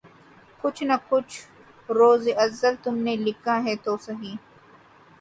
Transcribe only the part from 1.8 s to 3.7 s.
روزِ ازل تم نے لکھا